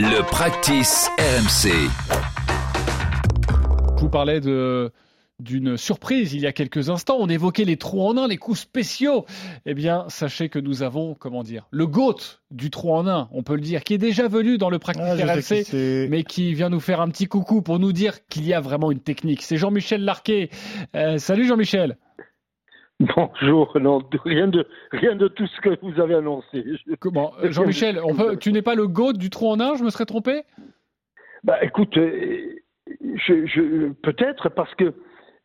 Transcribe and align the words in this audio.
Le 0.00 0.22
practice 0.22 1.10
RMC. 1.18 1.72
Je 3.96 4.00
vous 4.00 4.08
parlais 4.08 4.40
de 4.40 4.92
d'une 5.40 5.76
surprise 5.76 6.34
il 6.34 6.42
y 6.42 6.46
a 6.46 6.52
quelques 6.52 6.88
instants. 6.88 7.16
On 7.18 7.28
évoquait 7.28 7.64
les 7.64 7.76
trous 7.76 8.02
en 8.02 8.16
un, 8.16 8.28
les 8.28 8.36
coups 8.36 8.60
spéciaux. 8.60 9.26
Eh 9.66 9.74
bien, 9.74 10.04
sachez 10.08 10.48
que 10.50 10.60
nous 10.60 10.84
avons, 10.84 11.14
comment 11.14 11.42
dire, 11.42 11.66
le 11.72 11.88
GOAT 11.88 12.38
du 12.52 12.70
trou 12.70 12.94
en 12.94 13.08
un, 13.08 13.28
on 13.32 13.42
peut 13.42 13.56
le 13.56 13.60
dire, 13.60 13.82
qui 13.82 13.94
est 13.94 13.98
déjà 13.98 14.28
venu 14.28 14.56
dans 14.56 14.70
le 14.70 14.78
Practice 14.78 15.04
Ah, 15.04 15.16
qui 15.16 15.24
RMC, 15.24 16.08
mais 16.08 16.22
qui 16.22 16.54
vient 16.54 16.68
nous 16.68 16.78
faire 16.78 17.00
un 17.00 17.08
petit 17.08 17.26
coucou 17.26 17.60
pour 17.60 17.80
nous 17.80 17.92
dire 17.92 18.24
qu'il 18.28 18.46
y 18.46 18.54
a 18.54 18.60
vraiment 18.60 18.92
une 18.92 19.00
technique. 19.00 19.42
C'est 19.42 19.56
Jean-Michel 19.56 20.04
Larquet. 20.04 20.50
Euh, 20.94 21.18
salut 21.18 21.44
Jean-Michel. 21.44 21.96
Bonjour, 23.00 23.78
non, 23.80 24.00
rien 24.24 24.48
de, 24.48 24.66
rien 24.90 25.14
de 25.14 25.28
tout 25.28 25.46
ce 25.46 25.60
que 25.60 25.78
vous 25.82 26.00
avez 26.00 26.14
annoncé. 26.14 26.64
Comment 26.98 27.32
euh, 27.38 27.52
Jean-Michel, 27.52 28.00
on 28.04 28.14
peut- 28.16 28.36
tu 28.36 28.52
n'es 28.52 28.62
pas 28.62 28.74
le 28.74 28.88
GOAT 28.88 29.12
du 29.12 29.30
trou 29.30 29.48
en 29.48 29.60
un, 29.60 29.76
je 29.76 29.84
me 29.84 29.90
serais 29.90 30.04
trompé? 30.06 30.42
Bah, 31.44 31.62
écoute, 31.62 31.96
euh, 31.96 32.56
je, 33.14 33.46
je, 33.46 33.92
peut-être 33.92 34.48
parce 34.48 34.74
que 34.74 34.94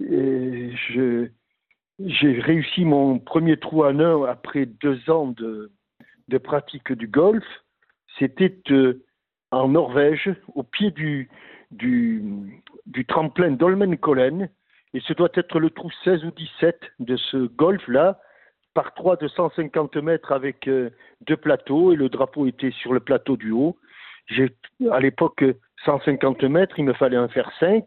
euh, 0.02 0.72
je, 0.90 1.28
j'ai 2.00 2.40
réussi 2.40 2.86
mon 2.86 3.20
premier 3.20 3.58
trou 3.58 3.84
à 3.84 3.94
nain 3.94 4.24
après 4.26 4.66
deux 4.66 5.00
ans 5.12 5.28
de, 5.28 5.72
de 6.30 6.38
pratique 6.40 6.92
du 6.92 7.08
golf. 7.08 7.46
C'était 8.18 8.58
en 9.52 9.68
Norvège, 9.70 10.34
au 10.56 10.64
pied 10.64 10.90
du, 10.90 11.30
du, 11.70 12.24
du 12.88 13.06
tremplin 13.06 13.52
d'Holmenkollen. 13.52 14.50
Et 14.94 15.00
ce 15.02 15.14
doit 15.14 15.32
être 15.34 15.60
le 15.60 15.70
trou 15.70 15.90
16 16.04 16.26
ou 16.26 16.32
17 16.32 16.80
de 17.00 17.16
ce 17.18 17.38
golf-là, 17.38 18.20
par 18.74 18.94
3 18.94 19.18
de 19.18 19.28
150 19.28 19.98
mètres 19.98 20.32
avec 20.32 20.68
euh, 20.68 20.90
deux 21.22 21.38
plateaux. 21.38 21.94
Et 21.94 21.96
le 21.96 22.10
drapeau 22.10 22.48
était 22.48 22.72
sur 22.72 22.94
le 22.94 23.00
plateau 23.00 23.38
du 23.38 23.52
haut. 23.52 23.78
À 24.92 25.00
l'époque 25.00 25.44
150 25.86 26.44
mètres, 26.44 26.80
il 26.80 26.86
me 26.86 26.94
fallait 26.94 27.18
en 27.18 27.28
faire 27.28 27.52
5. 27.60 27.86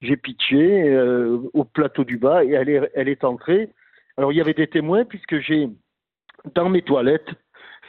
J'ai 0.00 0.16
pitché 0.16 0.88
euh, 0.88 1.38
au 1.52 1.64
plateau 1.64 2.04
du 2.04 2.18
bas 2.18 2.44
et 2.44 2.50
elle 2.50 2.68
est, 2.68 2.90
elle 2.94 3.08
est 3.08 3.24
entrée. 3.24 3.70
Alors 4.16 4.32
il 4.32 4.36
y 4.36 4.40
avait 4.40 4.54
des 4.54 4.66
témoins 4.66 5.04
puisque 5.04 5.40
j'ai 5.40 5.68
dans 6.54 6.68
mes 6.68 6.82
toilettes, 6.82 7.30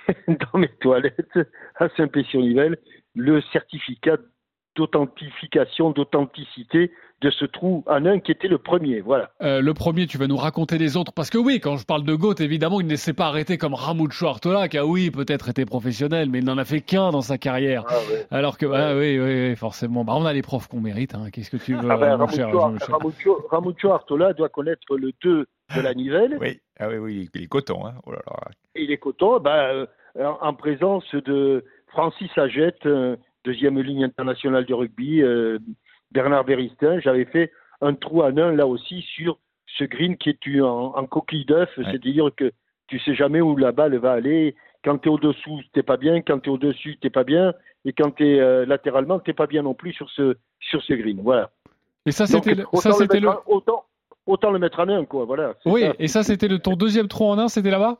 dans 0.28 0.60
mes 0.60 0.70
toilettes 0.80 1.40
à 1.76 1.90
Saint-Pé-sur-Nivelle, 1.90 2.78
le 3.16 3.42
certificat 3.54 4.18
d'authentification, 4.76 5.92
d'authenticité 5.92 6.92
de 7.22 7.30
ce 7.30 7.46
trou 7.46 7.84
en 7.88 8.06
un 8.06 8.20
qui 8.20 8.32
était 8.32 8.48
le 8.48 8.58
premier. 8.58 9.00
Voilà. 9.02 9.32
Euh, 9.42 9.62
le 9.62 9.74
premier, 9.74 10.06
tu 10.06 10.18
vas 10.18 10.28
nous 10.28 10.36
raconter 10.38 10.78
les 10.78 10.98
autres, 10.98 11.14
parce 11.14 11.30
que 11.30 11.38
oui, 11.38 11.60
quand 11.60 11.78
je 11.78 11.86
parle 11.86 12.04
de 12.04 12.14
GOAT, 12.14 12.36
évidemment, 12.40 12.82
il 12.82 12.88
ne 12.88 12.96
s'est 12.96 13.14
pas 13.14 13.28
arrêté 13.28 13.58
comme 13.58 13.74
Ramucho 13.74 14.28
Artola, 14.28 14.68
qui 14.68 14.78
a 14.78 14.86
oui, 14.86 15.12
peut-être 15.12 15.50
été 15.50 15.66
professionnel, 15.66 16.30
mais 16.30 16.40
il 16.40 16.46
n'en 16.46 16.58
a 16.58 16.66
fait 16.66 16.82
qu'un 16.82 17.12
dans 17.12 17.22
sa 17.22 17.38
carrière. 17.38 17.86
Alors 18.32 18.58
que, 18.58 18.66
ah, 18.66 18.96
oui, 18.98 19.18
oui, 19.20 19.50
oui, 19.50 19.56
forcément. 19.56 20.04
Bah, 20.04 20.14
on 20.16 20.26
a 20.26 20.34
les 20.34 20.42
profs 20.42 20.68
qu'on 20.68 20.82
mérite. 20.82 21.16
Hein. 21.16 21.30
Qu'est-ce 21.32 21.50
que 21.50 21.58
tu 21.58 21.74
veux, 21.74 21.90
Ah 21.90 21.98
ben, 21.98 22.18
mon 22.18 22.28
cher 22.28 22.52
Ramucho, 22.54 22.92
Ramucho- 22.92 23.48
Ramucho 23.50 23.92
Artola 23.92 24.34
doit 24.34 24.50
connaître 24.50 24.98
le 24.98 25.12
2 25.24 25.46
de 25.76 25.82
la 25.82 25.94
Nivelle. 25.94 26.38
Oui, 26.40 26.60
ah 26.80 26.90
oui, 26.90 26.98
oui, 26.98 27.30
il 27.34 27.44
est 27.44 27.48
coton. 27.48 27.86
Hein. 27.88 27.94
Oh 28.06 28.12
là 28.12 28.20
là. 28.28 28.50
Et 28.76 28.86
les 28.86 28.98
cotons, 28.98 29.40
ben, 29.40 29.52
euh, 29.52 29.86
en, 30.20 30.38
en 30.50 30.54
présence 30.54 31.06
de 31.16 31.64
Francis 31.88 32.30
Agette, 32.38 32.86
euh, 32.86 33.16
deuxième 33.46 33.80
ligne 33.80 34.04
internationale 34.04 34.66
du 34.66 34.74
rugby, 34.74 35.22
euh, 35.22 35.60
Bernard 36.16 36.46
Béristin, 36.46 37.00
j'avais 37.02 37.26
fait 37.26 37.52
un 37.82 37.94
trou 37.94 38.24
à 38.24 38.32
nain 38.32 38.52
là 38.54 38.66
aussi 38.66 39.02
sur 39.16 39.38
ce 39.78 39.84
green 39.84 40.16
qui 40.18 40.30
est 40.32 40.62
en, 40.62 40.96
en 40.96 41.06
coquille 41.06 41.46
d'œuf, 41.46 41.70
Ouais. 41.78 41.84
c'est-à-dire 41.86 42.30
que 42.36 42.52
tu 42.88 43.00
sais 43.00 43.14
jamais 43.16 43.42
où 43.42 43.56
la 43.58 43.72
balle 43.72 43.96
va 43.98 44.14
aller. 44.14 44.56
Quand 44.84 44.98
tu 45.00 45.10
es 45.10 45.12
au-dessous, 45.12 45.60
t'es 45.74 45.84
pas 45.84 45.98
bien. 45.98 46.22
Quand 46.22 46.40
tu 46.40 46.50
es 46.50 46.54
au-dessus, 46.54 46.98
t'es 47.02 47.10
pas 47.10 47.24
bien. 47.24 47.54
Et 47.84 47.92
quand 47.94 48.12
tu 48.12 48.26
es 48.28 48.66
latéralement, 48.66 49.20
t'es 49.20 49.34
pas 49.34 49.48
bien 49.48 49.64
non 49.64 49.74
plus 49.74 49.92
sur 49.94 50.10
ce, 50.12 50.38
sur 50.60 50.82
ce 50.84 50.94
green. 50.94 51.20
Voilà. 51.22 51.50
Et 52.06 52.12
ça, 52.12 52.26
c'était 52.28 52.54
le, 52.56 52.64
autant 52.68 52.78
ça, 52.80 52.90
le 52.90 52.96
c'était 52.96 53.20
mettre 53.20 53.26
le, 53.48 53.52
en- 53.52 53.56
autant, 53.58 53.86
autant 54.28 54.52
le 54.52 54.60
mettre 54.60 54.80
en 54.80 54.88
un, 54.90 55.04
quoi. 55.06 55.26
Voilà. 55.26 55.56
Oui, 55.66 55.82
ça. 55.82 55.94
et 56.00 56.08
ça, 56.08 56.24
c'était 56.24 56.48
le, 56.48 56.60
ton 56.60 56.76
deuxième 56.76 57.08
trou 57.08 57.26
en 57.26 57.38
un, 57.40 57.48
c'était 57.48 57.72
là-bas? 57.72 57.98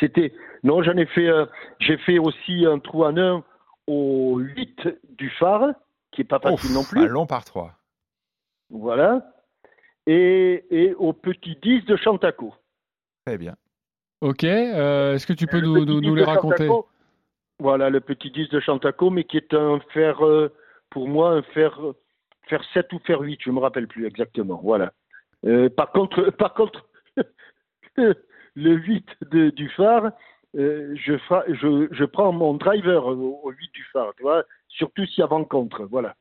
C'était 0.00 0.32
non, 0.62 0.82
j'en 0.82 0.96
ai 0.96 1.06
fait 1.06 1.28
euh, 1.28 1.44
j'ai 1.78 1.96
fait 1.98 2.18
aussi 2.18 2.64
un 2.66 2.78
trou 2.78 3.04
en 3.04 3.16
un 3.16 3.44
au 3.86 4.38
8 4.38 4.88
du 5.18 5.30
phare 5.30 5.68
qui 6.12 6.22
est 6.22 6.24
pas 6.24 6.38
facile 6.40 6.70
Ouf, 6.70 6.74
non 6.74 6.84
plus. 6.84 7.00
Un 7.00 7.06
long 7.06 7.26
par 7.26 7.44
trois. 7.44 7.74
Voilà. 8.70 9.32
Et, 10.06 10.64
et 10.70 10.94
au 10.94 11.12
petit 11.12 11.56
10 11.62 11.84
de 11.84 11.96
Chantaco. 11.96 12.54
Très 13.26 13.38
bien. 13.38 13.54
Ok, 14.20 14.44
euh, 14.44 15.14
est-ce 15.14 15.26
que 15.26 15.32
tu 15.32 15.46
peux 15.46 15.60
Le 15.60 15.66
nous, 15.66 15.74
petit 15.74 15.86
nous, 15.86 16.00
10 16.00 16.06
nous 16.08 16.14
de 16.14 16.18
les 16.20 16.24
raconter? 16.24 16.66
Chantaco, 16.66 16.88
Voilà, 17.58 17.90
le 17.90 18.00
petit 18.00 18.30
10 18.30 18.48
de 18.48 18.60
Chantaco, 18.60 19.10
mais 19.10 19.24
qui 19.24 19.36
est 19.38 19.54
un 19.54 19.80
fer, 19.92 20.24
euh, 20.24 20.52
pour 20.90 21.08
moi, 21.08 21.30
un 21.32 21.42
fer, 21.42 21.78
fer 22.48 22.62
7 22.74 22.92
ou 22.92 22.98
fer 23.00 23.20
8, 23.20 23.40
je 23.42 23.50
me 23.50 23.60
rappelle 23.60 23.86
plus 23.88 24.06
exactement. 24.06 24.60
Voilà. 24.62 24.92
Euh, 25.46 25.68
par 25.70 25.90
contre, 25.92 26.30
par 26.38 26.54
contre 26.54 26.86
le 27.96 28.72
8 28.74 29.06
de- 29.30 29.50
du 29.50 29.68
phare, 29.70 30.12
euh, 30.56 30.94
je, 30.96 31.16
fra- 31.18 31.44
je, 31.48 31.88
je 31.92 32.04
prends 32.04 32.32
mon 32.32 32.54
driver 32.54 33.06
au, 33.06 33.40
au 33.42 33.50
8 33.50 33.70
du 33.72 33.84
phare, 33.92 34.12
tu 34.16 34.22
vois, 34.22 34.44
surtout 34.70 35.04
s'il 35.06 35.18
y 35.20 35.22
a 35.22 35.26
rencontre. 35.26 35.82
Voilà. 35.90 36.14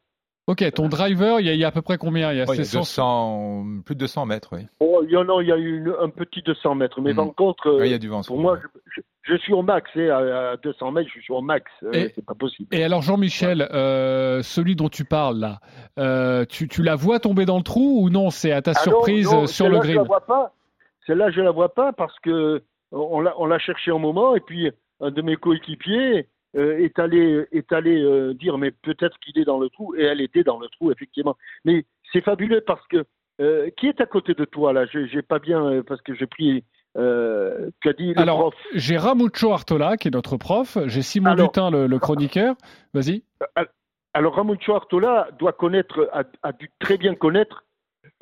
Ok, 0.48 0.64
ton 0.74 0.90
driver, 0.90 1.40
il 1.40 1.46
y, 1.46 1.50
a, 1.50 1.54
il 1.54 1.60
y 1.60 1.64
a 1.64 1.68
à 1.68 1.72
peu 1.72 1.84
près 1.84 2.00
combien? 2.00 2.32
Il 2.34 2.40
y 2.40 2.42
a, 2.42 2.46
Oh, 2.48 2.54
il 2.54 2.58
y 2.58 2.62
a 2.62 2.64
c'est 2.64 2.72
100 2.72 2.80
200, 2.80 3.66
plus 3.86 3.94
de 3.94 4.00
200 4.00 4.26
mètres, 4.26 4.50
oui. 4.54 4.66
Oh, 4.80 5.04
il 5.06 5.12
y 5.12 5.16
en 5.18 5.30
a, 5.30 5.44
il 5.44 5.48
y 5.48 5.52
a 5.52 5.58
eu 5.58 5.78
une- 5.78 5.94
un 6.02 6.10
petit 6.10 6.42
200 6.42 6.74
mètres, 6.74 7.00
mais 7.02 7.12
rencontre, 7.12 7.68
euh, 7.68 7.78
Ouais, 7.78 7.88
il 7.90 7.92
y 7.92 7.94
a 7.94 8.00
du 8.00 8.08
vent. 8.08 8.22
pour 8.24 8.40
moi, 8.40 8.58
je, 8.60 8.80
je- 8.96 9.02
je 9.22 9.38
suis 9.38 9.54
au 9.54 9.62
max, 9.62 9.92
hein, 9.96 10.10
à, 10.10 10.52
à 10.54 10.58
200 10.58 10.92
mètres, 10.92 11.08
je 11.16 11.20
suis 11.22 11.32
au 11.34 11.42
max. 11.42 11.72
euh, 11.84 11.92
Et- 11.94 12.12
c'est 12.16 12.26
pas 12.26 12.34
possible. 12.34 12.68
Et 12.76 12.84
alors 12.84 13.04
Jean-Michel, 13.04 13.62
euh, 13.72 14.42
celui 14.42 14.76
dont 14.76 14.90
tu 14.90 15.06
parles 15.06 15.38
là, 15.38 15.60
euh, 16.00 16.46
tu, 16.46 16.68
tu 16.68 16.82
la 16.82 16.96
vois 16.96 17.20
tomber 17.20 17.46
dans 17.46 17.58
le 17.58 17.64
trou 17.64 18.02
ou 18.04 18.10
non? 18.10 18.32
C'est 18.32 18.52
à 18.52 18.64
ta 18.64 18.72
Ah 18.72 18.74
non, 18.80 18.82
surprise 18.92 19.32
non, 19.32 19.44
euh, 19.44 19.46
sur 19.46 19.66
celle-là, 19.66 19.78
le 19.78 19.84
Je 19.84 19.88
la 19.90 19.94
green 19.98 20.08
vois 20.08 20.26
pas. 20.26 20.54
Celle-là, 21.06 21.30
je 21.30 21.42
la 21.42 21.52
vois 21.52 21.76
pas 21.76 21.94
parce 21.94 22.18
que 22.22 22.64
on 22.92 23.20
l'a, 23.22 23.36
on 23.38 23.46
l'a 23.46 23.60
cherché 23.60 23.92
un 23.92 24.00
moment 24.00 24.36
et 24.36 24.40
puis 24.40 24.72
un 25.00 25.12
de 25.12 25.22
mes 25.22 25.36
coéquipiers 25.36 26.28
euh, 26.56 26.78
est 26.80 26.98
allé, 27.00 27.46
est 27.52 27.72
allé 27.72 28.02
euh, 28.02 28.34
dire 28.34 28.58
mais 28.58 28.72
peut-être 28.72 29.18
qu'il 29.20 29.38
est 29.40 29.46
dans 29.46 29.60
le 29.60 29.70
trou 29.70 29.96
et 29.96 30.04
elle 30.04 30.22
était 30.22 30.44
dans 30.44 30.60
le 30.60 30.68
trou 30.70 30.92
effectivement. 30.92 31.38
Mais 31.66 31.86
c'est 32.12 32.22
fabuleux 32.24 32.62
parce 32.62 32.86
que 32.88 33.06
euh, 33.42 33.70
qui 33.78 33.88
est 33.88 34.02
à 34.02 34.06
côté 34.06 34.34
de 34.34 34.46
toi 34.46 34.74
là? 34.74 34.86
J'ai, 34.88 35.22
pas 35.22 35.40
bien 35.40 35.82
parce 35.88 36.02
que 36.02 36.14
j'ai 36.16 36.28
pris. 36.28 36.64
Euh, 36.98 37.70
tu 37.82 37.88
as 37.90 37.94
dit 37.94 38.14
le 38.14 38.20
Alors, 38.20 38.40
prof. 38.40 38.56
j'ai 38.74 38.98
Ramucho 38.98 39.52
Artola 39.54 39.96
qui 39.96 40.08
est 40.08 40.12
notre 40.12 40.38
prof, 40.38 40.78
j'ai 40.88 41.04
Simon 41.04 41.32
Alors- 41.32 41.48
Dutin 41.50 41.70
le, 41.72 41.86
le 41.88 42.00
chroniqueur. 42.00 42.56
Vas-y. 42.94 43.24
Alors 44.16 44.36
Ramucho 44.36 44.74
Artola 44.74 45.30
doit 45.38 45.54
connaître, 45.54 46.10
a, 46.12 46.24
a 46.42 46.52
dû 46.52 46.72
très 46.80 46.98
bien 46.98 47.14
connaître 47.16 47.64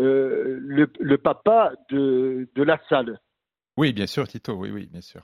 euh, 0.02 0.58
le, 0.60 0.92
le 1.00 1.18
papa 1.18 1.72
de, 1.90 2.50
de 2.54 2.64
la 2.64 2.78
salle, 2.90 3.20
Oui, 3.78 3.94
bien 3.94 4.06
sûr, 4.06 4.28
Tito, 4.28 4.54
oui, 4.54 4.70
oui, 4.70 4.88
bien 4.92 5.02
sûr. 5.02 5.22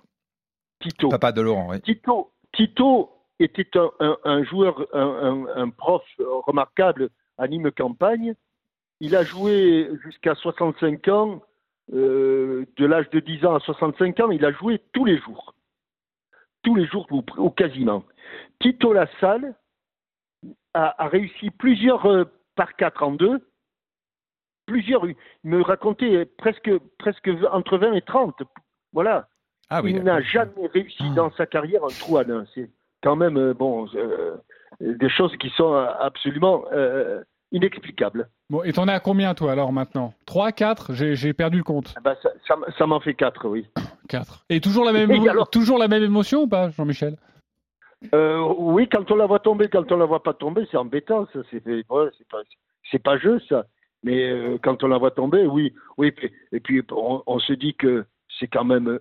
Tito. 0.80 1.10
Papa 1.10 1.32
de 1.34 1.42
Laurent, 1.42 1.70
oui. 1.70 1.82
Tito, 1.82 2.32
Tito 2.54 3.10
était 3.40 3.70
un, 4.00 4.44
joueur, 4.44 4.88
un, 4.94 5.70
prof 5.70 6.04
remarquable 6.20 7.10
à 7.38 7.48
Nîmes 7.48 7.72
Campagne. 7.72 8.36
Il 9.00 9.16
a 9.16 9.24
joué 9.24 9.90
jusqu'à 10.04 10.36
65 10.36 11.08
ans, 11.08 11.42
euh, 11.92 12.66
de 12.78 12.86
l'âge 12.86 13.10
de 13.10 13.20
10 13.20 13.46
ans 13.46 13.56
à 13.56 13.60
65 13.60 14.20
ans, 14.22 14.32
il 14.32 14.46
a 14.46 14.52
joué 14.52 14.82
tous 14.94 15.04
les 15.04 15.18
jours. 15.18 15.54
Tous 16.64 16.76
les 16.76 16.86
jours, 16.86 17.08
ou, 17.12 17.50
quasiment. 17.50 18.06
Tito 18.62 18.94
Lassalle 18.94 19.56
a, 20.74 21.08
réussi 21.08 21.50
plusieurs 21.50 22.06
euh, 22.06 22.24
par 22.56 22.76
4 22.76 23.04
en 23.04 23.12
deux. 23.12 23.46
Plusieurs, 24.66 25.06
il 25.06 25.16
me 25.44 25.62
racontait 25.62 26.26
presque, 26.38 26.72
presque 26.98 27.30
entre 27.52 27.78
20 27.78 27.94
et 27.94 28.02
30. 28.02 28.44
Voilà 28.94 29.28
Ah 29.76 29.82
oui. 29.82 29.92
il 29.96 30.04
n'a 30.04 30.22
jamais 30.22 30.68
réussi 30.74 31.04
dans 31.16 31.32
sa 31.32 31.46
carrière 31.48 31.84
un 31.84 31.88
trou 32.00 32.18
à 32.18 32.24
nain. 32.24 32.46
C'est 32.54 32.70
quand 33.02 33.16
même 33.16 33.38
euh, 33.38 33.54
bon 33.54 33.88
euh, 33.96 34.36
des 34.80 35.10
choses 35.10 35.36
qui 35.38 35.50
sont 35.52 35.74
euh, 35.74 35.88
absolument 36.00 36.64
euh, 36.72 37.24
inexplicables. 37.52 38.30
Bon, 38.50 38.62
et 38.64 38.72
t'en 38.74 38.88
es 38.88 38.92
à 38.92 39.00
combien 39.00 39.34
toi 39.34 39.52
alors 39.52 39.72
maintenant? 39.74 40.14
3, 40.28 40.52
4 40.52 40.94
J'ai 40.94 41.34
perdu 41.34 41.58
le 41.58 41.64
compte. 41.64 41.94
Ah 41.98 42.02
ben, 42.04 42.16
ça 42.22 42.30
ça 42.48 42.54
m- 42.54 42.66
ça 42.78 42.86
m'en 42.86 43.00
fait 43.00 43.16
quatre, 43.16 43.48
oui. 43.48 43.66
4. 44.10 44.46
Et 44.50 44.62
toujours 44.62 44.86
la 44.86 44.92
même, 44.94 45.10
Et 45.12 45.28
alors? 45.30 45.50
toujours 45.50 45.80
la 45.80 45.88
même 45.88 46.04
émotion 46.04 46.44
ou 46.44 46.48
pas, 46.48 46.70
Jean-Michel? 46.70 47.16
Euh, 48.14 48.40
oui, 48.58 48.88
quand 48.92 49.10
on 49.12 49.16
la 49.16 49.26
voit 49.26 49.40
tomber, 49.40 49.70
quand 49.70 49.90
on 49.92 49.98
la 49.98 50.06
voit 50.06 50.22
pas 50.24 50.34
tomber, 50.34 50.68
c'est 50.70 50.78
embêtant. 50.78 51.26
Ça, 51.34 51.40
c'est 51.50 51.66
ouais, 51.66 51.84
pas 52.30 52.42
c'est 52.92 53.02
pas 53.02 53.18
jeu 53.18 53.40
ça. 53.50 53.66
Mais 54.04 54.30
euh, 54.30 54.58
quand 54.62 54.84
on 54.84 54.88
la 54.88 54.98
voit 54.98 55.12
tomber, 55.12 55.46
oui, 55.48 55.74
oui. 55.98 56.12
puis- 56.12 56.32
Et 56.52 56.60
puis 56.60 56.84
on, 56.92 57.24
on 57.26 57.40
se 57.40 57.54
dit 57.54 57.74
que 57.76 58.06
c'est 58.40 58.48
quand 58.48 58.66
même 58.66 59.00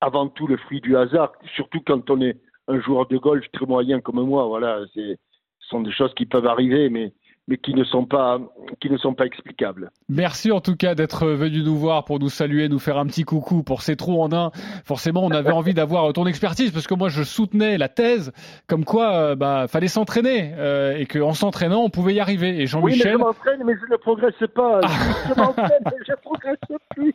avant 0.00 0.28
tout 0.28 0.46
le 0.46 0.56
fruit 0.56 0.80
du 0.80 0.96
hasard, 0.96 1.32
surtout 1.54 1.80
quand 1.86 2.08
on 2.10 2.20
est 2.20 2.36
un 2.68 2.80
joueur 2.80 3.06
de 3.06 3.16
golf 3.16 3.44
très 3.52 3.66
moyen 3.66 4.00
comme 4.00 4.20
moi. 4.20 4.46
Voilà, 4.46 4.80
ce 4.94 5.16
sont 5.60 5.80
des 5.80 5.92
choses 5.92 6.14
qui 6.14 6.26
peuvent 6.26 6.46
arriver, 6.46 6.88
mais 6.90 7.12
mais 7.48 7.56
qui 7.56 7.74
ne 7.74 7.82
sont 7.82 8.04
pas 8.04 8.38
qui 8.80 8.90
ne 8.90 8.98
sont 8.98 9.14
pas 9.14 9.24
explicables. 9.24 9.90
Merci 10.08 10.52
en 10.52 10.60
tout 10.60 10.76
cas 10.76 10.94
d'être 10.94 11.26
venu 11.26 11.62
nous 11.62 11.76
voir 11.76 12.04
pour 12.04 12.20
nous 12.20 12.28
saluer, 12.28 12.68
nous 12.68 12.78
faire 12.78 12.98
un 12.98 13.06
petit 13.06 13.24
coucou 13.24 13.62
pour 13.62 13.82
ces 13.82 13.96
trous 13.96 14.22
en 14.22 14.32
un. 14.32 14.50
Forcément, 14.84 15.24
on 15.24 15.30
avait 15.30 15.50
envie 15.52 15.74
d'avoir 15.74 16.12
ton 16.12 16.26
expertise 16.26 16.70
parce 16.70 16.86
que 16.86 16.94
moi 16.94 17.08
je 17.08 17.22
soutenais 17.22 17.78
la 17.78 17.88
thèse 17.88 18.32
comme 18.66 18.84
quoi 18.84 19.14
euh, 19.14 19.34
bah 19.34 19.66
fallait 19.66 19.88
s'entraîner 19.88 20.52
euh, 20.56 20.96
et 20.96 21.06
qu'en 21.06 21.32
s'entraînant 21.32 21.82
on 21.82 21.90
pouvait 21.90 22.14
y 22.14 22.20
arriver. 22.20 22.60
Et 22.60 22.66
Jean-Michel. 22.66 23.00
Oui, 23.00 23.02
mais 23.06 23.12
je 23.12 23.16
m'entraîne, 23.16 23.62
mais 23.64 23.74
je 23.74 23.92
ne 23.92 23.96
progresse 23.96 24.34
pas. 24.54 24.80
Je 25.28 25.34
m'entraîne, 25.40 25.82
mais 25.84 25.98
je 26.06 26.14
progresse 26.22 26.56
plus. 26.90 27.14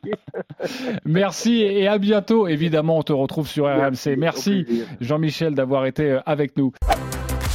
Merci 1.06 1.62
et 1.62 1.88
à 1.88 1.98
bientôt. 1.98 2.48
Évidemment, 2.48 2.98
on 2.98 3.04
te 3.04 3.14
retrouve 3.14 3.48
sur 3.48 3.66
RMC. 3.66 4.16
Merci 4.18 4.66
Jean-Michel 5.00 5.56
d'avoir 5.56 5.86
été 5.86 6.12
euh, 6.12 6.20
avec 6.26 6.58
nous. 6.58 6.74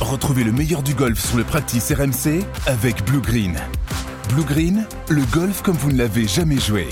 Retrouvez 0.00 0.44
le 0.44 0.52
meilleur 0.52 0.84
du 0.84 0.94
golf 0.94 1.18
sur 1.18 1.36
le 1.36 1.42
practice 1.42 1.92
RMC 1.92 2.44
avec 2.66 3.04
Blue 3.04 3.20
Green. 3.20 3.58
Blue 4.32 4.44
Green, 4.44 4.86
le 5.08 5.22
golf 5.32 5.60
comme 5.60 5.74
vous 5.74 5.90
ne 5.90 5.98
l'avez 5.98 6.28
jamais 6.28 6.58
joué. 6.58 6.86